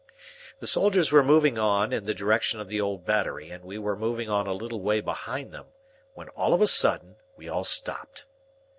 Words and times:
The 0.57 0.65
soldiers 0.65 1.11
were 1.11 1.21
moving 1.23 1.59
on 1.59 1.93
in 1.93 2.05
the 2.05 2.15
direction 2.15 2.59
of 2.59 2.69
the 2.69 2.81
old 2.81 3.05
Battery, 3.05 3.51
and 3.51 3.63
we 3.63 3.77
were 3.77 3.95
moving 3.95 4.31
on 4.31 4.47
a 4.47 4.51
little 4.51 4.81
way 4.81 4.99
behind 4.99 5.53
them, 5.53 5.67
when, 6.15 6.27
all 6.29 6.55
of 6.55 6.61
a 6.63 6.65
sudden, 6.65 7.17
we 7.37 7.47
all 7.47 7.63
stopped. 7.63 8.25